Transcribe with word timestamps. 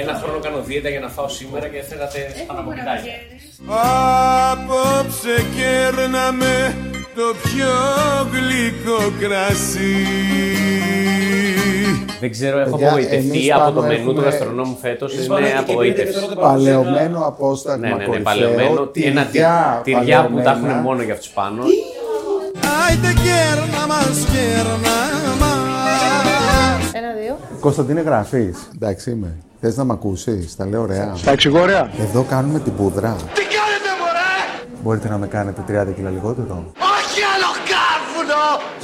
Ένα 0.00 0.20
χρόνο 0.22 0.38
κάνω 0.38 0.62
δίαιτα 0.62 0.88
για 0.88 1.00
να 1.00 1.08
φάω 1.08 1.28
σήμερα 1.28 1.66
και 1.68 1.82
θέλατε 1.88 2.18
παναποκοιτάκια. 2.46 3.12
Απόψε 4.52 5.34
κέρναμε 5.56 6.76
το 7.14 7.26
πιο 7.42 7.72
γλυκό 8.32 9.00
κρασί 9.20 9.96
Δεν 12.20 12.30
ξέρω, 12.30 12.58
έχω 12.58 12.70
Παιδιά, 12.70 12.86
απογοητευτεί 12.88 13.26
εμείς 13.28 13.50
από 13.52 13.60
πάνω 13.60 13.74
το 13.74 13.82
μενού 13.86 14.04
του 14.04 14.10
έχουμε- 14.10 14.24
γαστρονόμου 14.24 14.78
φέτος. 14.80 15.14
Είναι 15.14 15.54
απογοήτευση. 15.58 16.18
Παλαιωμένο 16.40 17.26
απόσταγμα 17.26 17.86
Ναι, 17.86 17.92
ναι, 17.92 17.96
ναι, 17.98 18.04
κορυφαίο, 18.04 18.22
παλαιωμένο. 18.24 18.70
Ένα 18.70 18.86
τι- 18.86 19.00
τυριά 19.00 19.80
τυριά 19.84 20.26
που 20.26 20.34
τα 20.34 20.40
έχουν 20.40 20.44
παλαιωμένα. 20.44 20.80
μόνο 20.80 21.02
για 21.02 21.12
αυτούς 21.14 21.28
πάνω. 21.28 21.62
Άιτε 22.88 23.12
κέρνα 23.24 23.86
μας, 23.86 24.26
κέρνα 24.32 24.98
μας 25.40 26.92
Ένα, 26.92 27.12
δύο. 27.22 27.38
Κωνσταντίνε 27.60 28.00
γράφεις. 28.00 28.68
Εντάξει 28.74 29.10
είμαι. 29.10 29.36
Θες 29.60 29.76
να 29.76 29.84
μ' 29.84 29.90
ακούσεις, 29.90 30.56
τα 30.56 30.66
λέω 30.66 30.82
ωραία. 30.82 31.14
Τα 31.24 31.30
εξηγώ 31.30 31.60
ωραία. 31.60 31.90
Εδώ 32.00 32.22
κάνουμε 32.22 32.58
την 32.60 32.74
πούδρα. 32.76 33.16
Τι 33.16 33.40
κάνετε 33.40 33.90
μωρέ; 34.00 34.68
Μπορείτε 34.82 35.08
να 35.08 35.18
με 35.18 35.26
κάνετε 35.26 35.60
30 35.68 35.94
κιλά 35.94 36.10
λιγότερο. 36.10 36.72
Όχι 36.76 37.20
άλλο 37.34 37.50
κάρβουνο 37.72 38.42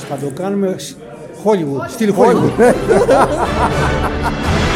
Θα 0.09 0.16
το 0.16 0.30
κάνουμε 0.42 0.77
Hollywood, 1.45 1.88
στυλ 1.91 2.14
Hollywood. 2.19 2.52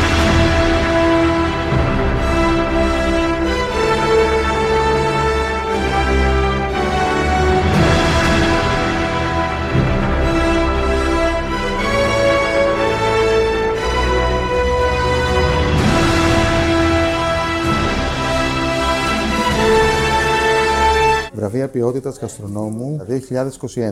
Βραβεία 21.48 21.68
ποιότητας 21.68 22.18
γαστρονόμου 22.18 23.00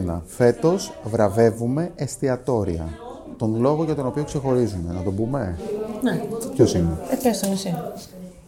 2021. 0.08 0.22
Φέτος 0.26 0.92
βραβεύουμε 1.04 1.90
εστιατόρια. 1.94 2.88
Τον 3.36 3.60
λόγο 3.60 3.84
για 3.84 3.94
τον 3.94 4.06
οποίο 4.06 4.24
ξεχωρίζουμε, 4.24 4.92
να 4.92 5.02
τον 5.02 5.14
πούμε; 5.16 5.58
Ναι. 6.02 6.22
Ποιος 6.54 6.74
είναι; 6.74 6.98
Ε, 7.10 7.16
πες 7.22 7.40
τον 7.40 7.52
εσύ. 7.52 7.74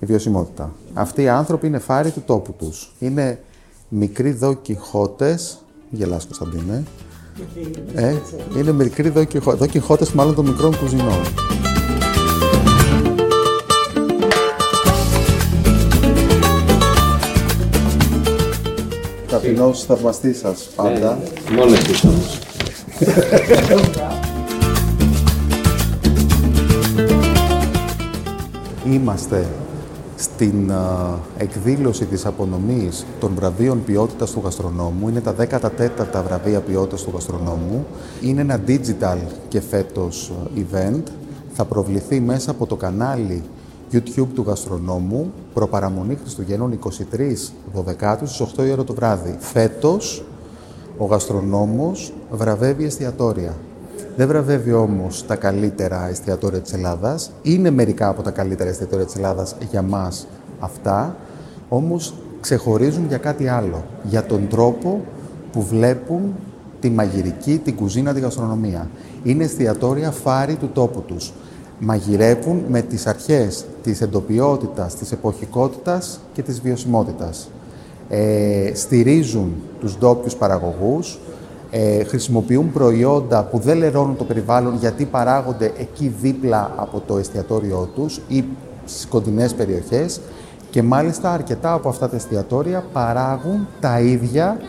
Η 0.01 0.07
βιωσιμότητα. 0.07 0.73
Αυτοί 0.95 1.23
οι 1.23 1.29
άνθρωποι 1.29 1.67
είναι 1.67 1.79
φάροι 1.79 2.11
του 2.11 2.23
τόπου 2.27 2.53
τους. 2.53 2.93
Είναι 2.99 3.41
μικροί 3.89 4.33
δοκιχώτες, 4.33 5.59
γελάς 5.91 6.25
Κωνσταντίνε, 6.25 6.83
ε, 7.95 8.15
είναι 8.59 8.73
μικροί 8.73 9.09
δοκιχώ- 9.09 9.57
δοκιχώτες 9.57 10.13
μάλλον 10.13 10.35
των 10.35 10.47
μικρών 10.47 10.79
κουζινών. 10.79 11.23
Ταπεινός 19.41 19.85
θαυμαστής 19.85 20.39
σας 20.39 20.69
πάντα. 20.77 21.19
Μόνο 21.57 21.73
εσείς 21.73 22.05
όμως. 22.05 22.39
Είμαστε 28.93 29.47
στην 30.17 30.73
α, 30.73 31.19
εκδήλωση 31.39 32.05
της 32.05 32.27
απονομής 32.27 33.07
των 33.21 33.33
βραβείων 33.35 33.85
ποιότητας 33.85 34.31
του 34.31 34.41
γαστρονόμου. 34.45 35.09
Είναι 35.09 35.21
τα 35.21 35.35
14τα 35.35 36.23
βραβεία 36.27 36.61
ποιότητας 36.61 37.03
του 37.03 37.11
γαστρονόμου. 37.15 37.87
Είναι 38.23 38.41
ένα 38.41 38.61
digital 38.67 39.19
και 39.49 39.61
φέτος 39.61 40.31
α, 40.31 40.51
event. 40.57 41.03
Θα 41.53 41.65
προβληθεί 41.65 42.21
μέσα 42.21 42.51
από 42.51 42.67
το 42.67 42.77
κανάλι 42.77 43.43
YouTube 43.93 44.29
του 44.35 44.45
γαστρονόμου 44.47 45.33
προπαραμονή 45.55 46.15
Χριστουγέννων 46.15 46.79
23 46.85 46.89
12 48.01 48.17
στις 48.25 48.47
8 48.57 48.67
η 48.67 48.71
ώρα 48.71 48.85
το 48.85 48.95
βράδυ. 48.95 49.37
Φέτος 49.39 50.25
ο 50.99 51.05
γαστρονόμος 51.05 52.13
βραβεύει 52.31 52.85
εστιατόρια. 52.85 53.57
Δεν 54.17 54.29
βραβεύει 54.29 54.73
όμως 54.73 55.27
τα 55.27 55.37
καλύτερα 55.37 56.09
εστιατόρια 56.09 56.61
της 56.61 56.73
Ελλάδας. 56.73 57.31
Είναι 57.43 57.71
μερικά 57.71 58.09
από 58.09 58.23
τα 58.23 58.31
καλύτερα 58.31 58.71
εστιατόρια 58.71 59.05
της 59.05 59.17
Ελλάδας 59.17 59.57
για 59.71 59.83
μας 59.83 60.27
αυτά, 60.59 61.17
όμως 61.69 62.15
ξεχωρίζουν 62.41 63.07
για 63.07 63.19
κάτι 63.19 63.49
άλλο. 63.49 63.85
Για 64.03 64.25
τον 64.25 64.49
τρόπο 64.49 65.01
που 65.53 65.63
βλέπουν 65.63 66.35
τη 66.81 66.91
μαγειρική, 66.91 67.61
την 67.65 67.77
κουζίνα, 67.77 68.15
τη 68.15 68.21
γαστρονομία. 68.21 68.91
Είναι 69.23 69.45
εστιατόρια 69.45 70.11
φάρη 70.11 70.55
του 70.55 70.71
τόπου 70.73 71.01
τους. 71.01 71.33
Μαγειρεύουν 71.79 72.65
με 72.69 72.83
τις 72.83 73.07
αρχές 73.07 73.65
της 73.83 74.01
εντοπιότητας, 74.01 74.95
της 74.95 75.13
εποχικότητας 75.13 76.21
και 76.33 76.43
της 76.43 76.61
βιωσιμότητας. 76.61 77.51
Ε, 78.09 78.71
στηρίζουν 78.75 79.55
τους 79.81 79.99
ντόπιους 79.99 80.35
παραγωγούς, 80.37 81.19
ε, 81.71 82.05
χρησιμοποιούν 82.05 82.73
προϊόντα 82.73 83.45
που 83.45 83.59
δεν 83.59 83.77
λερώνουν 83.77 84.17
το 84.17 84.25
περιβάλλον 84.25 84.77
γιατί 84.77 85.05
παράγονται 85.05 85.73
εκεί 85.79 86.15
δίπλα 86.21 86.73
από 86.77 87.03
το 87.07 87.19
εστιατόριό 87.19 87.89
τους 87.95 88.21
ή 88.29 88.45
στις 88.85 89.07
κοντινές 89.07 89.55
περιοχές 89.55 90.21
και 90.71 90.83
μάλιστα 90.83 91.33
αρκετά 91.33 91.73
από 91.73 91.89
αυτά 91.89 92.09
τα 92.09 92.17
εστιατόρια 92.17 92.85
παράγουν 92.93 93.67
τα 93.81 94.01
ίδια 94.01 94.61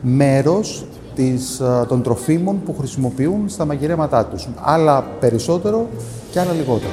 μέρος 0.00 0.86
της, 1.14 1.60
ε, 1.60 1.84
των 1.88 2.02
τροφίμων 2.02 2.62
που 2.64 2.74
χρησιμοποιούν 2.78 3.48
στα 3.48 3.64
μαγειρέματά 3.64 4.24
τους. 4.26 4.48
Άλλα 4.62 5.04
περισσότερο 5.20 5.86
και 6.30 6.40
άλλα 6.40 6.52
λιγότερο. 6.52 6.92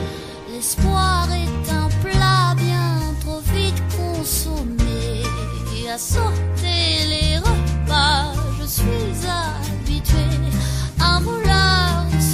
L'espoir 0.51 1.27
est 1.43 1.67
un 1.81 1.87
plat 2.03 2.49
bien 2.63 2.91
trop 3.23 3.41
vite 3.53 3.81
consommé. 3.97 4.97
À 5.95 5.97
sortir 6.15 6.97
les 7.13 7.33
repas, 7.47 8.21
je 8.59 8.65
suis 8.77 9.19
habitué. 9.39 10.27
Un 11.09 11.17
moulin 11.27 11.81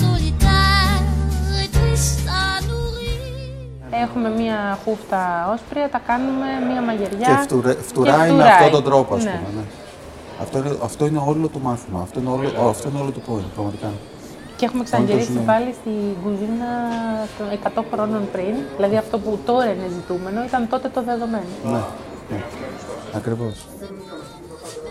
solitaire 0.01 0.99
et 1.61 1.69
triste 1.77 2.27
à 2.41 2.45
nourrir. 2.67 4.01
Έχουμε 4.03 4.29
μία 4.29 4.77
χούφτα 4.83 5.21
όσπρια, 5.53 5.89
τα 5.89 6.01
κάνουμε 6.07 6.47
μία 6.71 6.81
μαγειριά. 6.81 7.27
Και 7.27 7.37
φτουρε, 7.43 7.73
φτουράει 7.89 8.17
με 8.19 8.25
φτουράει. 8.35 8.51
αυτόν 8.51 8.71
τον 8.71 8.83
τρόπο, 8.83 9.15
ας 9.15 9.23
Ναι. 9.23 9.29
πούμε. 9.45 9.61
Ναι. 9.61 9.65
Αυτό, 10.41 10.57
είναι, 10.57 10.77
αυτό 10.83 11.05
είναι 11.05 11.21
όλο 11.25 11.47
το 11.47 11.59
μάθημα. 11.59 11.99
Αυτό 12.01 12.19
είναι 12.19 12.29
όλο, 12.29 12.67
αυτό 12.69 12.89
είναι 12.89 12.99
όλο 12.99 13.11
το 13.11 13.21
point, 13.27 13.49
πραγματικά. 13.53 13.91
Και 14.57 14.65
έχουμε 14.65 14.83
ξαναγυρίσει 14.83 15.31
Όντως, 15.31 15.41
ναι. 15.41 15.51
πάλι 15.51 15.73
στην 15.79 16.23
κουζίνα 16.23 16.69
των 17.37 17.81
100 17.83 17.83
χρόνων 17.91 18.21
πριν. 18.31 18.55
Δηλαδή 18.75 18.97
αυτό 18.97 19.19
που 19.19 19.39
τώρα 19.45 19.71
είναι 19.71 19.87
ζητούμενο 19.93 20.43
ήταν 20.43 20.67
τότε 20.67 20.89
το 20.89 21.03
δεδομένο. 21.03 21.45
Ναι, 21.63 21.71
ναι. 22.29 22.43
Ακριβώς. 23.15 23.65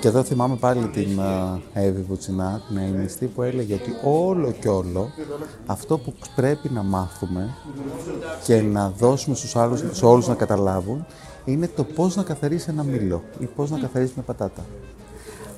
Και 0.01 0.11
εδώ 0.11 0.23
θυμάμαι 0.23 0.57
πάλι 0.57 0.89
την 0.89 1.21
α, 1.21 1.59
Εύη 1.73 2.01
Βουτσινά, 2.01 2.63
την 2.69 2.77
αιμιστή, 2.77 3.27
που 3.27 3.43
έλεγε 3.43 3.75
ότι 3.75 3.97
όλο 4.05 4.51
και 4.51 4.69
όλο 4.69 5.11
αυτό 5.67 5.99
που 5.99 6.15
πρέπει 6.35 6.69
να 6.69 6.83
μάθουμε 6.83 7.55
και 8.45 8.61
να 8.61 8.93
δώσουμε 8.99 9.37
στους 9.37 9.57
άλλους, 9.57 9.79
στους 9.79 10.03
όλους 10.03 10.27
να 10.29 10.35
καταλάβουν, 10.35 11.07
είναι 11.45 11.69
το 11.69 11.85
πώς 11.85 12.17
να 12.17 12.23
καθαρίσει 12.23 12.67
ένα 12.71 12.83
μήλο 12.83 13.23
ή 13.39 13.45
πώς 13.45 13.71
να 13.71 13.79
καθαρίσει 13.79 14.13
μια 14.15 14.25
πατάτα. 14.25 14.65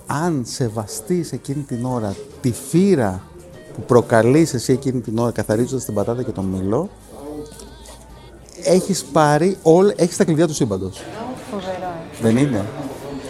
Αν 0.07 0.43
σεβαστείς 0.47 1.33
εκείνη 1.33 1.63
την 1.63 1.85
ώρα 1.85 2.15
τη 2.41 2.53
φύρα 2.53 3.21
που 3.75 3.81
προκαλείς 3.83 4.55
εσύ 4.55 4.73
εκείνη 4.73 5.01
την 5.01 5.19
ώρα 5.19 5.31
καθαρίζοντας 5.31 5.85
την 5.85 5.95
πατάτα 5.95 6.23
και 6.23 6.31
το 6.31 6.43
μήλο, 6.43 6.89
έχεις 8.65 9.05
πάρει, 9.05 9.57
όλα, 9.63 9.93
έχεις 9.97 10.17
τα 10.17 10.25
κλειδιά 10.25 10.47
του 10.47 10.55
σύμπαντος. 10.55 11.03
Φοβερό. 11.51 11.71
ε. 11.73 12.23
Δεν 12.23 12.37
είναι. 12.37 12.65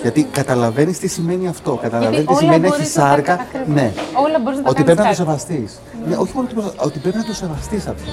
Γιατί 0.03 0.25
καταλαβαίνεις 0.25 0.99
τι 0.99 1.09
σημαίνει 1.09 1.49
αυτό. 1.49 1.79
Καταλαβαίνεις 1.83 2.25
τι 2.27 2.31
όλα 2.33 2.39
σημαίνει 2.39 2.61
να 2.61 2.69
μπορείς 2.69 2.87
έχει 2.87 2.99
να 2.99 3.03
τα- 3.05 3.09
σάρκα. 3.11 3.33
ακριβώς. 3.33 3.69
Ναι. 3.75 3.93
Όλα 4.27 4.39
μπορείς 4.43 4.59
να 4.59 4.65
τα 4.65 4.71
Ότι 4.71 4.83
κάνεις 4.83 4.85
πρέπει 4.85 4.89
να 4.89 4.95
το 4.95 5.03
κάτι. 5.03 5.15
σεβαστείς. 5.17 5.79
Ναι, 6.09 6.17
όχι 6.17 6.33
μόνο 6.35 6.49
ότι- 6.57 6.77
ότι 6.79 6.99
πρέπει 6.99 7.17
να 7.17 7.25
το 7.25 7.35
σεβαστείς 7.35 7.87
αυτό. 7.87 8.11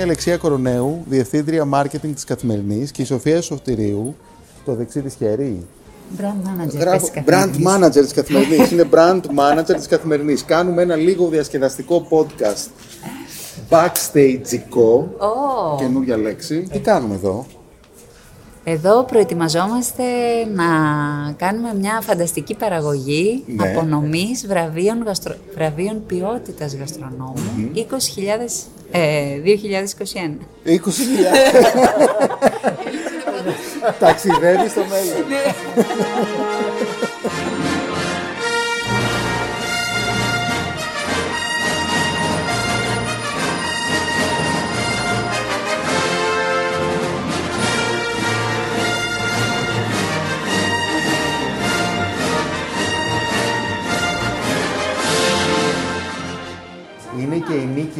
Η 0.00 0.02
Αλεξία 0.02 0.36
Κορονέου, 0.36 1.04
διευθύντρια 1.08 1.68
marketing 1.74 2.10
της 2.14 2.24
Καθημερινής 2.24 2.90
και 2.90 3.02
η 3.02 3.04
Σοφία 3.04 3.40
Σωτηρίου, 3.40 4.16
το 4.64 4.74
δεξί 4.74 5.02
της 5.02 5.14
χέρι. 5.14 5.66
Brand 6.18 6.22
manager 6.22 6.78
Γράφω 6.78 6.98
της 6.98 7.10
brand 7.16 7.22
Καθημερινής. 7.24 7.66
manager 7.66 8.02
της 8.02 8.12
Καθημερινής. 8.12 8.70
Είναι 8.70 8.88
brand 8.92 9.20
manager 9.20 9.74
της 9.76 9.86
Καθημερινής. 9.86 10.44
Κάνουμε 10.44 10.82
ένα 10.82 10.96
λίγο 10.96 11.28
διασκεδαστικό 11.28 12.06
podcast. 12.10 12.68
Backstage-ικό. 13.68 15.08
Ω. 15.18 15.76
Καινούργια 15.78 16.16
λέξη. 16.16 16.66
Τι 16.72 16.78
κάνουμε 16.78 17.14
εδώ; 17.14 17.46
Εδώ 18.64 19.04
προετοιμαζόμαστε 19.04 20.02
να 20.54 20.64
κάνουμε 21.36 21.74
μια 21.74 22.00
φανταστική 22.02 22.54
παραγωγή 22.54 23.44
Ναι. 23.46 23.68
απονομής 23.68 24.46
βραβείων, 24.46 25.02
γαστρο... 25.06 25.34
βραβείων 25.54 26.06
ποιότητας 26.06 26.74
γαστρονόμου 26.74 27.34
20.000, 27.74 28.68
ε, 28.90 29.00
2021. 29.44 30.38
20.000. 30.64 30.80
Ταξιδεύει 33.98 34.68
στο 34.68 34.80
μέλλον. 34.80 35.24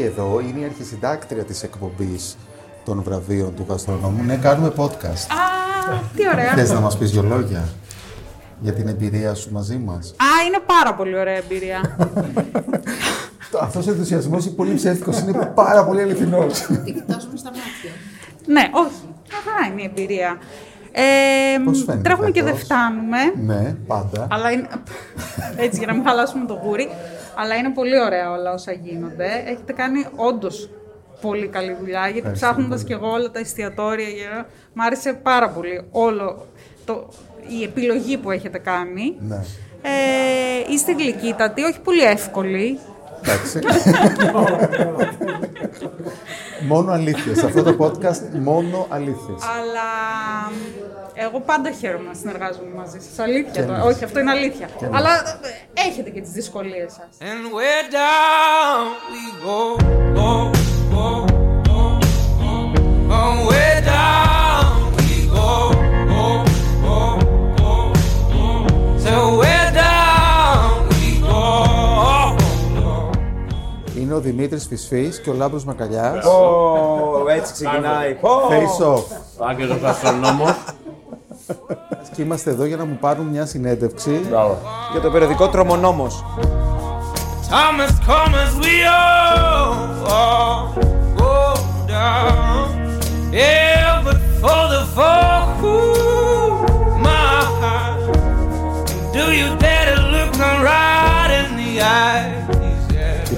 Εδώ 0.04 0.40
είναι 0.40 0.60
η 0.60 0.64
αρχισυντάκτρια 0.64 1.44
της 1.44 1.62
εκπομπής 1.62 2.36
των 2.84 3.02
βραβείων 3.02 3.54
του 3.54 3.66
γαστρονόμου. 3.68 4.22
Ναι, 4.24 4.36
κάνουμε 4.36 4.72
podcast. 4.76 5.26
Α, 5.28 5.98
τι 6.16 6.28
ωραία. 6.32 6.52
Θες 6.54 6.70
να 6.70 6.80
μας 6.80 6.98
πεις 6.98 7.10
δυο 7.10 7.22
λόγια 7.22 7.68
για 8.60 8.72
την 8.72 8.88
εμπειρία 8.88 9.34
σου 9.34 9.52
μαζί 9.52 9.76
μας; 9.76 10.10
Α, 10.10 10.46
είναι 10.46 10.58
πάρα 10.66 10.94
πολύ 10.94 11.18
ωραία 11.18 11.36
εμπειρία. 11.36 11.96
Αυτός 13.60 13.86
ο 13.86 13.90
ενθουσιασμός 13.90 14.44
είναι 14.46 14.54
πολύ 14.54 14.74
ψεύτικος, 14.74 15.18
είναι 15.20 15.52
πάρα 15.54 15.84
πολύ 15.84 16.02
αληθινός. 16.02 16.60
Τι 16.60 16.92
κοιτάζουμε 16.92 17.36
στα 17.36 17.50
μάτια. 17.50 17.90
ναι, 18.46 18.70
όχι. 18.72 19.14
Αυτά 19.38 19.72
είναι 19.72 19.82
η 19.82 19.84
εμπειρία. 19.84 20.38
Ε, 20.92 21.02
Πώς 21.64 21.84
φαίνεται 21.84 22.02
τρέχουμε 22.02 22.30
και 22.30 22.40
αυτός; 22.40 22.54
δεν 22.56 22.64
φτάνουμε. 22.64 23.18
ναι, 23.44 23.74
πάντα. 23.86 24.26
Αλλά 24.30 24.50
είναι... 24.50 24.68
Έτσι, 25.56 25.78
για 25.78 25.86
να 25.86 25.92
μην 25.92 26.02
χαλάσουμε 26.06 26.46
το 26.46 26.60
γούρι. 26.64 26.88
Αλλά 27.36 27.54
είναι 27.54 27.70
πολύ 27.70 28.00
ωραία 28.00 28.30
όλα 28.30 28.52
όσα 28.52 28.72
γίνονται. 28.72 29.26
Έχετε 29.46 29.72
κάνει 29.72 30.06
όντως 30.16 30.70
πολύ 31.20 31.46
καλή 31.48 31.76
δουλειά, 31.80 32.00
γιατί 32.00 32.18
Ευχαριστώ 32.18 32.46
ψάχνοντας 32.46 32.82
πολύ. 32.82 32.84
και 32.94 33.04
εγώ 33.04 33.12
όλα 33.12 33.30
τα 33.30 33.38
εστιατόρια, 33.38 34.08
για- 34.08 34.46
μ' 34.72 34.80
άρεσε 34.80 35.12
πάρα 35.12 35.48
πολύ 35.48 35.84
όλο 35.90 36.46
το... 36.84 37.08
η 37.60 37.62
επιλογή 37.62 38.16
που 38.16 38.30
έχετε 38.30 38.58
κάνει. 38.58 39.16
Ναι. 39.20 39.40
Ε, 39.82 40.72
είστε 40.72 40.92
γλυκύτατοι, 40.92 41.62
όχι 41.62 41.80
πολύ 41.80 42.02
εύκολοι. 42.02 42.78
Εντάξει. 43.24 43.58
μόνο 46.68 46.92
αλήθειες. 46.92 47.38
Σε 47.38 47.46
αυτό 47.46 47.62
το 47.62 47.76
podcast 47.78 48.38
μόνο 48.38 48.86
αλήθειες. 48.88 49.42
Αλλά 49.58 49.88
εγώ 51.14 51.40
πάντα 51.40 51.70
χαίρομαι 51.70 52.08
να 52.08 52.14
συνεργάζομαι 52.14 52.74
μαζί 52.76 52.98
σας. 53.00 53.18
Αλήθεια 53.18 53.52
Και 53.52 53.62
τώρα. 53.62 53.80
εμείς. 53.82 53.94
Όχι, 53.94 54.04
αυτό 54.04 54.18
είναι 54.20 54.30
αλήθεια. 54.30 54.66
Και 54.78 54.84
εμείς. 54.84 54.98
Αλλά 54.98 55.12
ε, 55.74 55.88
έχετε 55.88 56.10
και 56.10 56.20
τις 56.20 56.30
δυσκολίες 56.30 56.92
σας. 56.92 57.08
And 57.20 57.42
where 57.56 57.84
down 58.00 58.84
we 59.12 59.24
go, 59.46 59.60
go, 60.18 60.30
go, 60.94 61.08
go, 61.68 61.80
go. 62.40 62.52
Oh, 63.18 63.36
where 63.48 63.80
down 63.92 64.68
we 64.98 65.10
go, 65.36 65.50
go, 66.12 66.24
go, 66.86 67.00
go, 67.60 67.74
go. 68.34 68.52
So 69.04 69.14
where 69.40 69.70
down 69.82 70.70
we 70.92 71.06
go, 71.28 71.42
go. 72.78 73.10
Είναι 73.98 74.14
ο 74.14 74.20
Δημήτρης 74.20 74.66
Φυσφής 74.66 75.20
και 75.20 75.30
ο 75.30 75.32
Λάμπρος 75.32 75.64
Μακαλιάς. 75.64 76.24
Ω, 76.26 77.28
έτσι 77.28 77.52
ξεκινάει. 77.52 78.14
Πω. 78.14 78.30
Face 78.48 78.94
off. 78.94 79.02
Άγγελος 79.48 79.78
γαστρονόμος. 79.78 80.54
Και 82.14 82.22
είμαστε 82.22 82.50
εδώ 82.50 82.64
για 82.64 82.76
να 82.76 82.84
μου 82.84 82.96
πάρουν 83.00 83.26
μια 83.26 83.46
συνέντευξη. 83.46 84.20
Για 84.92 85.00
το 85.00 85.10
περιοδικό 85.10 85.48
Τρομονόμος. 85.48 86.24
Thomas, 87.50 87.90
come 88.06 88.34
as 88.44 88.54
we 88.64 88.84
all, 88.84 90.06
all 90.06 90.72
go 91.16 91.56
down. 91.88 92.39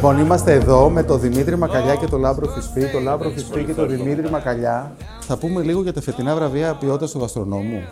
Λοιπόν, 0.02 0.18
είμαστε 0.18 0.52
εδώ 0.52 0.90
με 0.90 1.02
τον 1.02 1.20
Δημήτρη 1.20 1.56
Μακαλιά 1.56 1.94
και 1.96 2.06
τον 2.06 2.20
Λάμπρο 2.20 2.46
Φισφή. 2.46 2.92
Το 2.92 3.00
Λάμπρο 3.00 3.30
Φισφή 3.30 3.64
και 3.64 3.74
τον 3.74 3.88
Δημήτρη 3.88 4.30
Μακαλιά. 4.30 4.96
Θα 5.20 5.36
πούμε 5.36 5.62
λίγο 5.62 5.82
για 5.82 5.92
τα 5.92 6.00
φετινά 6.00 6.34
βραβεία 6.34 6.74
ποιότητας 6.74 7.10
του 7.10 7.18
γαστρονόμου. 7.18 7.82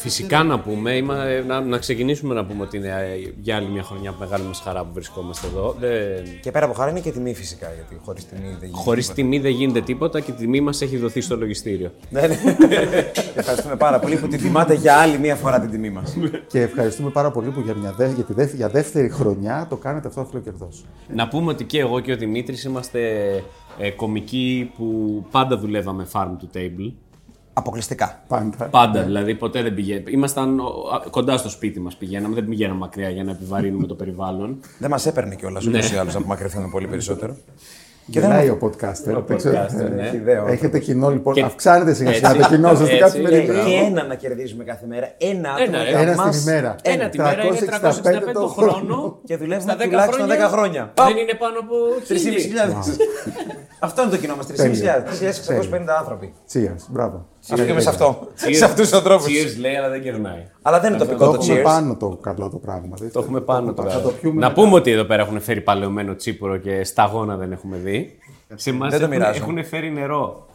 Φυσικά 0.00 0.42
να 0.42 0.60
πούμε, 0.60 0.92
είμα- 0.96 1.24
να, 1.46 1.60
να 1.60 1.78
ξεκινήσουμε 1.78 2.34
να 2.34 2.44
πούμε 2.44 2.62
ότι 2.62 2.76
είναι 2.76 2.88
ε, 2.88 3.32
για 3.40 3.56
άλλη 3.56 3.68
μια 3.68 3.82
χρονιά 3.82 4.14
μεγάλη 4.18 4.44
μας 4.44 4.60
χαρά 4.60 4.80
που 4.84 4.88
βρισκόμαστε 4.92 5.46
εδώ. 5.46 5.76
Δεν- 5.80 6.24
Και 6.42 6.50
πέρα 6.50 6.64
από 6.64 6.74
χαρά 6.74 6.90
είναι 6.90 7.00
και 7.00 7.10
τιμή 7.10 7.34
φυσικά, 7.34 7.66
γιατί 7.74 7.96
χωρίς 8.04 8.26
τιμή 8.28 8.40
δεν 8.42 8.50
γίνεται. 8.58 8.70
Χωρίς 8.72 9.06
τίποτα. 9.06 9.22
τιμή 9.22 9.38
δεν 9.38 9.50
γίνεται 9.52 9.80
τίποτα 9.80 10.20
και 10.20 10.30
η 10.30 10.34
τιμή 10.34 10.60
μας 10.60 10.80
έχει 10.82 10.96
δοθεί 10.96 11.20
στο 11.20 11.36
λογιστήριο. 11.36 11.92
Ναι, 12.10 12.20
ναι. 12.20 12.36
Και 13.12 13.20
Ευχαριστούμε 13.40 13.76
πάρα 13.76 13.98
πολύ 13.98 14.16
που 14.16 14.28
την 14.28 14.38
τιμάτε 14.40 14.74
για 14.74 14.94
άλλη 14.96 15.18
μία 15.18 15.34
φορά 15.36 15.60
την 15.60 15.70
τιμή 15.70 15.90
μας. 15.90 16.16
Και 16.46 16.60
ευχαριστούμε 16.60 17.10
πάρα 17.10 17.30
πολύ 17.30 17.50
που 17.50 17.60
για, 17.60 17.74
μια 17.74 17.92
δε, 17.92 18.06
για, 18.12 18.24
τη 18.24 18.32
δεύτερη, 18.32 18.56
για 18.56 18.68
δεύτερη 18.68 19.08
χρονιά 19.10 19.66
το 19.68 19.76
κάνετε 19.76 20.08
αυτό 20.08 20.24
φιλοκερδώς. 20.30 20.68
Να 21.14 21.28
πούμε 21.28 21.50
ότι 21.50 21.64
και 21.64 21.78
εγώ 21.80 22.00
και 22.00 22.12
ο 22.12 22.16
Δημήτρης 22.16 22.64
είμαστε 22.64 23.00
ε, 23.78 23.90
κομικοί 23.90 24.70
που 24.76 25.24
πάντα 25.30 25.58
δουλεύαμε 25.58 26.06
farm 26.12 26.28
to 26.30 26.56
table. 26.56 26.92
Αποκλειστικά. 27.58 28.20
Πάντα. 28.28 28.64
Πάντα, 28.70 29.02
δηλαδή 29.02 29.34
ποτέ 29.34 29.62
δεν 29.62 29.74
πηγαίναμε. 29.74 30.10
Ήμασταν 30.10 30.60
ο, 30.60 30.64
α, 30.64 31.10
κοντά 31.10 31.36
στο 31.36 31.48
σπίτι 31.48 31.80
μας 31.80 31.96
πηγαίναμε, 31.96 32.34
δεν 32.34 32.48
πηγαίναμε 32.48 32.78
μακριά 32.78 33.08
για 33.08 33.24
να 33.24 33.30
επιβαρύνουμε 33.30 33.86
το 33.86 33.94
περιβάλλον. 33.94 34.60
Δεν 34.78 34.90
μας 34.90 35.06
έπαιρνε 35.06 35.34
κιόλας 35.34 35.64
Ναι. 35.64 35.70
ούτως 35.78 35.92
ή 35.92 35.96
άλλως 35.96 36.12
να 36.14 36.18
απομακρυνθούμε 36.18 36.68
πολύ 36.70 36.86
περισσότερο. 36.86 37.36
Και 38.10 38.20
δεν 38.20 38.30
Γελάει 38.30 38.48
μου- 38.50 38.58
ο 38.62 38.66
podcaster. 38.66 39.14
Ο 39.16 39.22
δεν 39.26 39.36
ξέρω, 39.36 39.66
podcaster, 39.66 39.80
ε, 39.80 39.88
ναι. 39.88 40.02
Έχει 40.06 40.16
ιδέα. 40.16 40.44
Έχετε 40.48 40.78
κοινό 40.78 41.10
λοιπόν. 41.10 41.34
Και- 41.34 41.42
Αυξάνεται 41.42 41.94
σιγά 41.94 42.12
σιγά 42.12 42.28
Έτσι. 42.30 42.42
το 42.42 42.48
κοινό 42.48 42.68
σας 42.68 42.76
στην 42.76 42.88
Έτσι. 42.90 42.98
καθημερινή. 43.00 43.46
Και 43.46 43.86
ένα 43.86 44.04
να 44.04 44.14
κερδίζουμε 44.14 44.64
κάθε 44.64 44.86
μέρα. 44.86 45.06
Ένα 45.18 45.50
άτομο 45.52 45.66
Ένα, 45.68 45.82
ρε. 45.82 45.88
για 45.90 45.98
Ένα 45.98 46.14
μας. 46.14 46.36
στην 46.36 46.48
ημέρα. 46.52 46.76
Ένα 46.82 47.08
τη 47.08 47.18
μέρα 47.18 47.44
είναι 47.44 47.58
365 47.58 48.32
το 48.32 48.46
χρόνο. 48.46 48.96
Και 49.28 49.36
δουλεύουμε 49.36 49.72
Στα 49.72 49.84
10 49.84 49.88
τουλάχιστον 49.88 50.26
χρόνια 50.26 50.48
10 50.48 50.50
χρόνια. 50.52 50.92
Δεν 50.94 51.16
είναι 51.16 51.34
πάνω 51.38 51.58
από 51.58 51.74
3.500. 52.08 52.96
Αυτό 53.80 54.02
είναι 54.02 54.10
το 54.10 54.16
κοινό 54.16 54.36
μας, 54.36 54.46
3.500. 54.46 55.04
3.650 55.04 55.96
άνθρωποι. 55.98 56.32
Cheers, 56.52 56.82
μπράβο. 56.88 57.26
Αφήνουμε 57.52 57.80
σε 57.80 57.88
αυτό. 57.88 58.18
Cheers. 58.44 58.54
Σε 58.54 58.64
αυτούς 58.64 58.88
τους 58.88 58.98
ανθρώπους. 58.98 59.26
Cheers 59.26 59.60
λέει, 59.60 59.74
αλλά 59.74 59.88
δεν 59.88 60.02
κερνάει. 60.02 60.46
Αλλά 60.62 60.80
δεν 60.80 60.90
είναι 60.90 60.98
Το 60.98 61.04
τοπικό 61.04 61.24
το 61.24 61.38
έχουμε 61.42 61.60
cheers. 61.60 61.62
πάνω 61.64 61.96
το 61.96 62.18
καλό 62.20 62.48
το 62.50 62.56
πράγμα. 62.56 62.96
δείτε. 63.00 63.10
Το 63.10 63.18
έχουμε 63.20 63.40
πάνω 63.40 63.72
τώρα. 63.74 63.90
Θα 63.90 64.00
το 64.00 64.10
πιούμε 64.10 64.40
Να 64.40 64.48
μετά. 64.48 64.60
πούμε 64.62 64.74
ότι 64.74 64.90
εδώ 64.90 65.04
πέρα 65.04 65.22
έχουν 65.22 65.40
φέρει 65.40 65.60
παλαιωμένο 65.60 66.14
τσίπουρο 66.14 66.56
και 66.56 66.84
σταγόνα 66.84 67.36
δεν 67.36 67.52
έχουμε 67.52 67.76
δει. 67.76 68.18
Σε 68.54 68.70
εμάς 68.70 68.90
Δεν 68.90 68.98
το 68.98 69.04
έχουν, 69.04 69.16
μοιράζω. 69.18 69.42
έχουν 69.42 69.64
φέρει 69.64 69.90
νερό. 69.92 70.46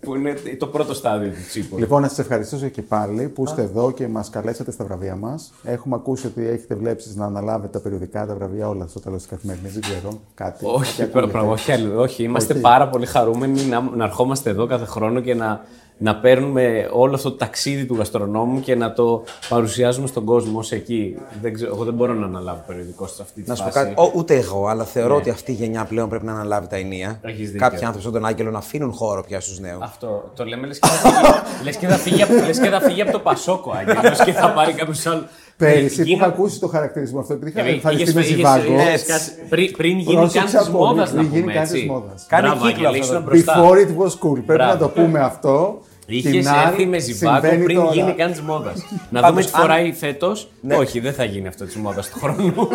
που 0.00 0.14
είναι 0.16 0.34
το 0.58 0.66
πρώτο 0.66 0.94
στάδιο 0.94 1.28
του 1.28 1.36
τσίπουρου. 1.48 1.80
Λοιπόν, 1.80 2.02
να 2.02 2.08
σας 2.08 2.18
ευχαριστήσω 2.18 2.68
και 2.68 2.82
πάλι 2.82 3.28
που 3.28 3.44
είστε 3.44 3.62
εδώ 3.62 3.90
και 3.90 4.08
μας 4.08 4.30
καλέσατε 4.30 4.70
στα 4.70 4.84
βραβεία 4.84 5.16
μας. 5.16 5.52
Έχουμε 5.64 5.94
ακούσει 5.94 6.26
ότι 6.26 6.46
έχετε 6.46 6.74
βλέψεις 6.74 7.16
να 7.16 7.24
αναλάβετε 7.24 7.68
τα 7.72 7.80
περιοδικά, 7.80 8.26
τα 8.26 8.34
βραβεία 8.34 8.68
όλα 8.68 8.86
στο 8.86 9.00
τέλος 9.00 9.18
της 9.18 9.30
καθημερινής. 9.30 9.72
Δεν 9.72 9.82
ξέρω 9.82 10.20
κάτι. 10.34 10.64
Όχι, 10.68 10.96
Κάτι 10.96 11.10
πρα- 11.10 11.22
ακούγεται. 11.24 11.38
πρα- 11.38 11.52
όχι, 11.52 11.72
άλλο- 11.72 12.00
όχι. 12.00 12.22
Είμαστε 12.22 12.52
Όχι. 12.52 12.62
πάρα 12.62 12.88
πολύ 12.88 13.06
χαρούμενοι 13.06 13.62
να, 13.64 13.80
να 13.96 14.04
ερχόμαστε 14.04 14.50
εδώ 14.50 14.66
κάθε 14.66 14.84
χρόνο 14.84 15.20
και 15.20 15.34
να, 15.34 15.60
να 16.02 16.16
παίρνουμε 16.16 16.88
όλο 16.92 17.14
αυτό 17.14 17.30
το 17.30 17.36
ταξίδι 17.36 17.84
του 17.86 17.94
γαστρονόμου 17.94 18.60
και 18.60 18.74
να 18.74 18.92
το 18.92 19.22
παρουσιάζουμε 19.48 20.06
στον 20.06 20.24
κόσμο 20.24 20.58
ως 20.58 20.72
εκεί. 20.72 21.16
Δεν 21.42 21.54
ξέρω, 21.54 21.74
εγώ 21.74 21.84
δεν 21.84 21.94
μπορώ 21.94 22.14
να 22.14 22.26
αναλάβω 22.26 22.62
περιοδικό 22.66 23.06
σε 23.06 23.22
αυτή 23.22 23.42
τη 23.42 23.48
Να 23.48 23.54
σου 23.54 23.62
πω 23.64 23.70
φάση. 23.70 23.86
κάτι, 23.86 24.00
ο, 24.00 24.12
ούτε 24.14 24.34
εγώ, 24.36 24.66
αλλά 24.66 24.84
θεωρώ 24.84 25.16
ότι 25.16 25.30
αυτή 25.30 25.50
η 25.50 25.54
γενιά 25.54 25.84
πλέον 25.84 26.08
πρέπει 26.08 26.24
να 26.24 26.32
αναλάβει 26.32 26.66
τα 26.66 26.76
ενία. 26.76 27.18
Έχεις 27.22 27.50
δίκιο. 27.50 27.58
Κάποιοι 27.68 27.78
άνθρωποι 27.84 28.02
σαν 28.02 28.12
τον 28.12 28.24
Άγγελο 28.26 28.50
να 28.50 28.58
αφήνουν 28.58 28.92
χώρο 28.92 29.22
πια 29.22 29.40
στους 29.40 29.58
νέους. 29.60 29.80
Αυτό 29.82 30.30
το 30.36 30.44
λέμε 30.44 30.66
λες 30.66 30.78
και, 30.78 30.86
θα 30.88 30.96
φύγει, 30.96 31.24
λες, 31.64 31.76
και 31.76 31.86
θα 31.86 31.96
φύγει, 31.96 32.22
από- 32.22 32.34
λες 32.46 32.58
και 32.58 32.68
θα 32.68 32.80
φύγει 32.80 33.02
από 33.02 33.12
το 33.12 33.18
Πασόκο, 33.18 33.72
Άγγελος, 33.78 34.24
και 34.24 34.32
θα 34.32 34.52
πάρει 34.52 34.72
κάποιος 34.72 35.06
άλλος. 35.06 35.24
Πέρυσι 35.56 35.96
που 35.96 36.02
Γίνα- 36.02 36.16
είχα 36.16 36.26
ακούσει 36.26 36.60
το 36.60 36.66
χαρακτηρισμό 36.68 37.20
αυτό, 37.20 37.32
επειδή 37.32 37.50
είχα 37.50 37.60
Είχες- 37.60 37.74
εμφανιστεί 37.74 38.14
με 38.14 38.20
είχες- 38.20 38.34
ζιβάγκο. 38.36 38.72
είχες 38.74 39.04
κάτι- 39.06 39.30
πριν- 39.48 39.76
Πριν 39.76 39.98
γίνει 39.98 40.14
Πρόσεξα 40.14 40.40
καν 40.56 40.62
της 40.64 40.70
πολύ, 40.72 40.84
μόδας, 40.94 41.10
πριν 41.10 41.22
να 41.22 41.28
γίνει 41.28 41.40
πούμε 41.40 41.52
καν 41.52 41.62
της 41.62 41.72
έτσι. 41.72 41.86
μόδας. 41.86 42.24
Κάνει 42.28 42.46
Μπράβο, 42.48 42.66
κύκλο 42.66 42.88
Άγγελε, 42.88 43.02
αυτό 43.04 43.12
ήσουν 43.14 43.24
το 43.24 43.30
μπροστά. 43.30 43.54
Before 43.56 43.74
it 43.76 44.02
was 44.02 44.12
cool. 44.28 44.32
Πρέπει 44.32 44.42
Μπράβο. 44.52 44.72
να 44.72 44.78
το 44.78 44.88
πούμε 44.88 45.20
αυτό. 45.20 45.80
Είχες 46.16 46.30
Την 46.32 46.48
άλλη 46.48 46.68
έρθει 46.70 46.86
με 46.86 46.98
ζιβάγκο 46.98 47.40
συμβαίνει 47.40 47.64
πριν 47.64 47.76
τώρα. 47.80 47.92
γίνει 47.92 48.12
καν 48.12 48.30
της 48.30 48.40
μόδας. 48.40 48.84
να 49.10 49.20
Πάντως, 49.20 49.28
δούμε 49.30 49.42
τι 49.42 49.50
αν- 49.54 49.60
φοράει 49.60 49.92
φέτος. 49.92 50.48
Ναι. 50.60 50.76
Όχι, 50.76 51.00
δεν 51.00 51.12
θα 51.12 51.24
γίνει 51.24 51.48
αυτό 51.48 51.64
της 51.64 51.76
μόδας 51.76 52.08
του 52.10 52.18
χρόνου. 52.18 52.54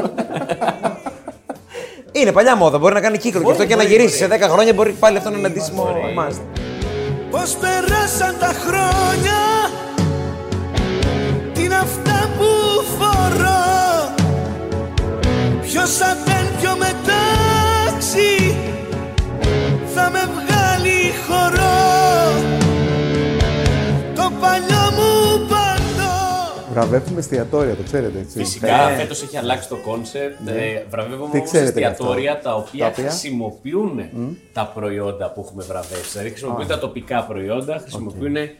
Είναι 2.11 2.31
παλιά 2.31 2.55
μόδα, 2.55 2.77
μπορεί 2.77 2.93
να 2.93 2.99
κάνει 3.01 3.17
κύκλο 3.17 3.43
και 3.43 3.51
αυτό 3.51 3.65
και 3.65 3.75
να 3.75 3.83
μπορεί, 3.83 3.95
γυρίσει. 3.95 4.17
Σε 4.17 4.27
10 4.27 4.39
χρόνια 4.49 4.73
μπορεί 4.73 4.91
πάλι 4.91 5.17
αυτό 5.17 5.29
να 5.29 5.37
είναι 5.37 5.47
αντίστοιχο 5.47 6.01
εμά. 6.09 6.27
Πώς 7.31 7.55
περάσαν 7.55 8.35
τα 8.39 8.45
χρόνια 8.65 9.39
Τι 11.53 11.63
είναι 11.63 11.75
αυτά 11.75 12.29
που 12.37 12.45
φορώ 12.97 14.13
Ποιος 15.61 16.01
αντέν 16.01 16.47
πιο 16.61 16.69
μετάξι 16.77 18.54
Βραβεύουμε 26.75 27.19
εστιατόρια, 27.19 27.75
το 27.75 27.83
ξέρετε 27.83 28.19
έτσι. 28.19 28.37
Φυσικά 28.37 28.89
φέτος 28.97 29.23
έχει 29.23 29.37
αλλάξει 29.37 29.69
το 29.69 29.75
concept. 29.75 30.47
Ε, 30.47 30.85
βραβεύουμε 30.89 31.29
Τι 31.31 31.37
όμως 31.37 31.49
ξέρετε 31.49 31.79
γι' 31.79 31.85
αυτό; 31.85 32.03
εστιατόρια 32.03 32.41
τα 32.41 32.55
οποία, 32.55 32.85
Τα 32.85 32.91
οποία; 32.91 33.09
χρησιμοποιούν 33.09 33.99
τα 34.53 34.71
προϊόντα 34.73 35.31
που 35.31 35.43
έχουμε 35.45 35.63
βραβεύσει. 35.63 36.09
Δηλαδή 36.11 36.29
χρησιμοποιούν 36.29 36.67
τα 36.67 36.79
τοπικά 36.79 37.23
προϊόντα, 37.23 37.77
χρησιμοποιούν 37.81 38.35
ε, 38.35 38.51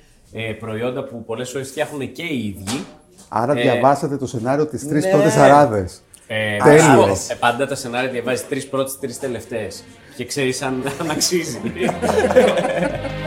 προϊόντα 0.59 1.03
που 1.03 1.23
πολλές 1.25 1.49
φορές 1.51 1.67
φτιάχνουν 1.67 2.11
και 2.11 2.23
οι 2.23 2.55
ίδιοι. 2.57 2.85
Άρα 3.29 3.53
Ε, 3.57 3.61
διαβάσατε 3.61 4.17
το 4.17 4.27
σενάριο 4.27 4.65
της 4.65 4.87
τρεις 4.87 5.05
ναι. 5.05 5.11
πρώτες 5.11 5.35
αράδες. 5.35 6.01
Ε, 6.27 6.57
Τέλειος. 6.63 6.85
να 6.85 7.15
σου 7.15 7.27
πω, 7.27 7.33
ε, 7.33 7.35
πάντα 7.39 7.67
τα 7.67 7.75
σενάρια 7.75 8.09
διαβάζει 8.09 8.43
τρεις 8.49 8.67
πρώτες, 8.67 8.99
τρεις 8.99 9.19
τελευταίες. 9.19 9.83
Και 10.15 10.25
ξέρεις 10.25 10.61
αν, 10.61 10.83
αν 11.01 11.09
αξίζει. 11.09 11.61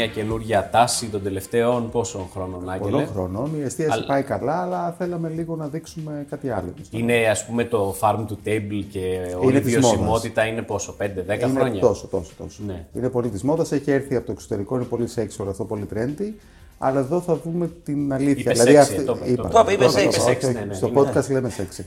μια 0.00 0.08
καινούργια 0.08 0.68
τάση 0.72 1.06
των 1.06 1.22
τελευταίων 1.22 1.90
πόσων 1.90 2.26
χρόνων, 2.32 2.70
Άγγελε; 2.70 2.90
Πολλών 2.90 3.06
χρονών. 3.06 3.50
Η 3.58 3.62
εστίαση 3.62 3.92
Αλλά- 3.92 4.06
πάει 4.06 4.22
καλά, 4.22 4.62
αλλά 4.62 4.94
θέλαμε 4.98 5.28
λίγο 5.28 5.56
να 5.56 5.68
δείξουμε 5.68 6.26
κάτι 6.30 6.50
άλλο. 6.50 6.74
Είναι 6.90 7.28
ας 7.28 7.46
πούμε 7.46 7.64
το 7.64 7.94
farm 8.00 8.18
to 8.28 8.48
table 8.48 8.84
και 8.90 9.34
όλη 9.42 9.56
η 9.56 9.60
της 9.60 9.72
βιωσιμότητα 9.72 10.46
είναι 10.46 10.62
πόσο, 10.62 10.94
5-10 10.98 11.48
είναι 11.48 11.58
χρόνια; 11.58 11.80
τόσο, 11.80 12.06
τόσο, 12.06 12.32
τόσο. 12.38 12.62
Ναι. 12.66 12.84
Είναι 12.92 13.08
πολύ 13.08 13.28
της 13.28 13.42
μόδας, 13.42 13.72
έχει 13.72 13.90
έρθει 13.90 14.16
από 14.16 14.26
το 14.26 14.32
εξωτερικό, 14.32 14.76
είναι 14.76 14.84
πολύ 14.84 15.08
sexy 15.14 15.36
όλο 15.40 15.50
αυτό, 15.50 15.64
πολύ 15.64 15.86
trendy. 15.94 16.32
Αλλά 16.82 16.98
εδώ 17.00 17.20
θα 17.20 17.38
δούμε 17.44 17.70
την 17.84 18.12
αλήθεια. 18.12 18.52
Είπες 18.52 18.62
δηλαδή, 18.62 18.94
sexy, 19.00 19.04
το 19.06 19.16
είπες, 19.20 19.28
είπα. 19.30 19.48
το 19.48 19.66
είπες, 19.70 19.74
είπες 19.74 19.94
Το 19.94 20.00
είπα, 20.00 20.10
sexy, 20.10 20.20
όχι, 20.28 20.30
sexy, 20.30 20.44
όχι, 20.48 20.52
ναι, 20.52 20.64
ναι, 20.64 20.74
Στο 20.74 20.86
είναι. 20.86 21.00
podcast 21.00 21.28
λέμε 21.30 21.50
sexy. 21.58 21.84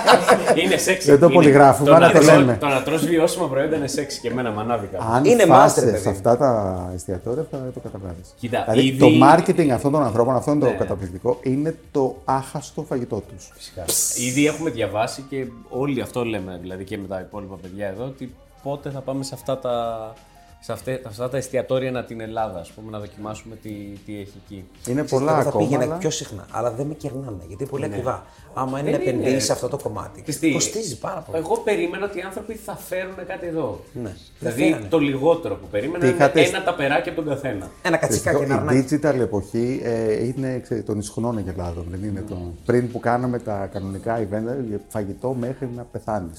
είναι 0.64 0.76
σεξι. 0.76 1.10
Δεν 1.10 1.18
το 1.20 1.28
πολυγράφουμε, 1.28 1.94
αλλά 1.94 2.10
το 2.12 2.20
λέμε. 2.20 2.56
Το 2.60 2.66
να 2.66 2.82
τρως 2.82 3.06
βιώσιμα 3.06 3.48
προϊόντα 3.48 3.76
είναι 3.76 3.86
σεξι 3.86 4.20
και 4.20 4.28
εμένα 4.28 4.50
με 4.50 4.60
ανάβει 4.60 4.86
κάτι. 4.86 5.04
Αν 5.12 5.24
Είναι 5.24 5.44
φας 5.44 5.72
master, 5.72 5.78
σε 5.80 5.84
παιδί. 5.90 6.08
αυτά 6.08 6.36
τα 6.36 6.90
εστιατόρια 6.94 7.46
θα 7.50 7.58
το 7.74 7.80
καταλάβει. 7.80 8.20
Κοίτα, 8.38 8.64
δηλαδή, 8.70 8.86
ήδη- 8.88 8.98
το 8.98 9.06
marketing 9.26 9.68
αυτών 9.68 9.92
των 9.92 10.02
ανθρώπων, 10.02 10.36
αυτό 10.36 10.50
είναι 10.50 10.60
το 10.60 10.66
Ναι. 10.66 10.76
καταπληκτικό, 10.76 11.38
είναι 11.42 11.76
το 11.90 12.16
άχαστο 12.24 12.82
φαγητό 12.82 13.22
τους. 13.28 13.50
Φυσικά. 13.54 13.84
Ήδη 14.28 14.46
έχουμε 14.46 14.70
διαβάσει 14.70 15.24
και 15.28 15.46
όλοι 15.68 16.00
αυτό 16.00 16.24
λέμε, 16.24 16.58
δηλαδή 16.60 16.84
και 16.84 16.98
με 16.98 17.06
τα 17.06 17.20
υπόλοιπα 17.20 17.54
παιδιά 17.62 17.86
εδώ, 17.86 18.04
ότι 18.04 18.34
πότε 18.62 18.90
θα 18.90 19.00
πάμε 19.00 19.24
σε 19.24 19.34
αυτά 19.34 19.58
τα, 19.58 19.96
σε 20.60 20.72
αυτέ- 20.72 21.00
σε 21.02 21.08
αυτά 21.08 21.28
τα 21.28 21.36
εστιατόρια 21.36 21.90
να 21.90 22.04
την 22.04 22.20
Ελλάδα, 22.20 22.60
ας 22.60 22.70
πούμε, 22.70 22.90
να 22.90 22.98
δοκιμάσουμε 22.98 23.56
τι, 23.56 23.70
τι 24.06 24.20
έχει 24.20 24.32
εκεί. 24.44 24.54
Είναι 24.54 24.64
Ξέρεις, 24.82 25.10
πολλά 25.10 25.32
εγώ 25.32 25.42
θα 25.42 25.48
ακόμα. 25.48 25.64
πήγαινα 25.64 25.84
αλλά- 25.84 25.96
πιο 25.96 26.10
συχνά, 26.10 26.46
αλλά 26.50 26.70
δεν 26.70 26.86
με 26.86 26.94
κερνάνε 26.94 27.36
γιατί 27.46 27.62
είναι 27.62 27.66
πολύ 27.70 27.82
Ναι. 27.88 27.94
ακριβά. 27.94 28.24
Άμα 28.58 28.78
είναι 28.80 28.90
να 28.90 28.96
Δεν 28.98 29.06
είναι. 29.06 29.10
επενδύσει 29.20 29.46
σε 29.46 29.52
αυτό 29.52 29.68
το 29.68 29.78
κομμάτι, 29.82 30.20
Ξέρεις 30.22 30.38
τι, 30.40 30.52
κοστίζει 30.52 30.98
πάρα 30.98 31.20
πολύ. 31.26 31.38
Εγώ 31.44 31.56
περίμενα 31.64 32.04
ότι 32.04 32.18
οι 32.18 32.22
άνθρωποι 32.22 32.54
θα 32.66 32.76
φέρουν 32.88 33.14
κάτι 33.26 33.46
εδώ. 33.46 33.80
Ναι. 33.92 34.12
Δηλαδή 34.38 34.60
Δεν 34.62 34.68
φέρανε. 34.70 34.86
το 34.90 34.98
λιγότερο 34.98 35.54
που 35.54 35.66
περίμενα 35.70 35.98
Τι 35.98 36.06
είναι 36.06 36.16
είχατε- 36.16 36.46
ένα 36.48 36.62
ταπεράκι 36.62 37.08
από 37.08 37.22
τον 37.22 37.28
καθένα. 37.34 37.70
Ένα 37.82 37.96
κατσικάκι, 37.96 38.42
ένα 38.42 38.54
Η 38.54 38.58
αρνάκι. 38.58 38.98
digital 39.02 39.20
εποχή 39.20 39.80
ε, 39.84 40.24
είναι 40.26 40.60
ξέρετε, 40.62 40.86
των 40.86 40.98
ισχνών 40.98 41.38
αγελάδων. 41.38 41.84
Δεν 41.90 42.00
είναι 42.08 42.24
το... 42.28 42.36
Πριν 42.66 42.90
που 42.92 43.00
κάναμε 43.00 43.38
τα 43.38 43.68
κανονικά 43.72 44.18
event, 44.18 44.66
για 44.68 44.80
φαγητό 44.88 45.36
μέχρι 45.40 45.68
να 45.76 45.82
πεθάνεις. 45.92 46.38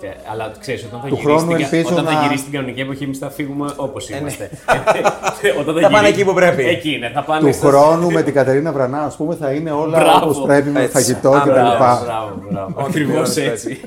Και, 0.00 0.08
αλλά 0.32 0.52
ξέρεις, 0.60 0.84
όταν 0.84 1.00
θα 1.00 1.06
Του 1.08 1.14
γυρίσεις, 1.14 1.32
χρόνου 1.42 1.48
την, 1.56 1.56
κα- 1.58 1.76
ελπίζω 1.76 1.94
όταν 1.94 2.04
θα 2.06 2.12
να- 2.12 2.20
γυρίσεις 2.22 2.44
την 2.44 2.52
κανονική 2.52 2.80
εποχή, 2.80 3.04
εμείς 3.04 3.18
θα 3.18 3.30
φύγουμε 3.30 3.72
όπως 3.76 4.10
είμαστε. 4.10 4.50
όταν 5.60 5.74
Θα 5.74 5.80
πάνε 5.80 5.96
γυρίσει- 5.98 6.06
εκεί 6.20 6.24
που 6.24 6.34
πρέπει. 6.34 6.62
Εκεί 6.68 6.90
είναι, 6.94 7.10
θα 7.14 7.22
πάνε 7.24 7.48
Του 7.50 7.54
στα- 7.56 7.68
χρόνου 7.68 8.10
με 8.10 8.22
την 8.22 8.34
Κατερίνα 8.34 8.72
Βρανά, 8.72 9.02
ας 9.04 9.16
πούμε, 9.16 9.34
θα 9.34 9.50
είναι 9.52 9.70
όλα 9.70 9.98
Μπράβο. 9.98 10.24
όπως 10.24 10.42
πρέπει 10.46 10.68
με 10.70 10.80
Έτσι. 10.80 10.92
φαγητό 10.92 11.30
Α, 11.30 11.33
κτλ. 11.40 11.50
Μπράβο, 11.50 12.04
μπράβο, 12.04 12.42
μπράβο. 12.50 12.80
Ακριβώς 12.80 12.92
πληρώνεις 12.92 13.36
έτσι. 13.36 13.80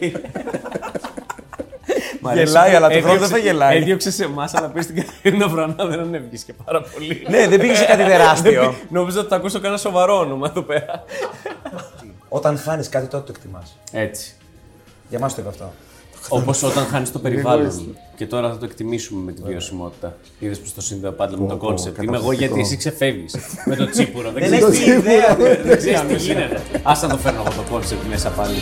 Μ' 2.22 2.28
αρέσει 2.28 2.46
Γελάει, 2.46 2.70
που 2.70 2.76
αλλά 2.76 2.88
το 2.90 2.94
χρόνο 2.94 3.14
έδιωξε- 3.14 3.20
δεν 3.20 3.30
θα 3.30 3.38
γελάει. 3.38 3.78
Έδιωξε 3.78 4.12
σε 4.12 4.24
εμάς, 4.24 4.54
αλλά 4.54 4.68
πει 4.68 4.82
στην 4.82 4.96
Κατερίνα 4.96 5.48
Βρανά 5.48 5.86
δεν 5.86 6.00
ανέβηκε 6.00 6.44
και 6.46 6.54
πάρα 6.66 6.82
πολύ. 6.82 7.26
Ναι, 7.30 7.48
δεν 7.48 7.60
πήγε 7.60 7.76
σε 7.76 7.86
κάτι 7.86 7.98
Δεν 8.04 8.08
τεράστιο. 8.12 8.68
πή- 8.70 8.92
Νόμιζα 8.92 9.20
ότι 9.20 9.30
θα 9.30 9.36
ακούσω 9.36 9.60
κανένα 9.60 9.78
σοβαρό 9.80 10.20
όνομα 10.20 10.48
εδώ 10.50 10.62
πέρα. 10.62 11.04
Όταν 12.30 12.58
χάνει 12.60 12.86
κάτι, 12.86 13.08
τότε 13.08 13.24
το 13.32 13.34
εκτιμάς. 13.36 13.78
Έτσι. 13.92 14.34
Για 15.10 15.20
μας 15.20 15.36
το 15.36 15.42
είπε 15.42 15.50
αυτό. 15.50 15.74
Όπως 16.30 16.64
όταν 16.64 16.86
χάνεις 16.86 17.12
το 17.12 17.20
περιβάλλον. 17.20 17.66
έτσι. 17.66 17.96
Και 18.16 18.26
τώρα 18.26 18.50
θα 18.50 18.58
το 18.58 18.66
εκτιμήσουμε 18.66 19.22
με 19.26 19.32
τη 19.32 19.42
βιωσιμότητα. 19.46 20.18
Είδες 20.40 20.60
που 20.60 20.70
το 20.76 20.82
σύνδεα 20.82 21.12
πάντα 21.12 21.38
με 21.38 21.48
το 21.48 21.56
πω, 21.56 21.66
κόνσεπτ. 21.66 21.98
Είμαι 22.04 22.06
εγώ 22.18 22.26
καταπληκτικό. 22.26 22.56
γιατί 22.56 22.60
εσύ 22.68 22.78
ξεφεύγεις 22.78 23.36
με 23.66 23.76
το 23.76 23.90
τσίπουρο. 23.90 24.32
Δεν 24.32 24.50
Δεν 24.50 24.60
ξέρεις 24.60 24.80
έχει 24.80 24.92
τι- 24.92 24.98
ιδέα. 24.98 25.36
δεν 25.64 25.78
ξέρεις 25.78 26.02
τι 26.08 26.16
γίνεται. 26.16 26.62
Α 26.84 26.92
να 27.02 27.08
το 27.10 27.18
φέρνω 27.18 27.40
εγώ 27.46 27.50
το 27.64 27.72
concept 27.72 28.02
μέσα 28.10 28.30
πάλι. 28.30 28.56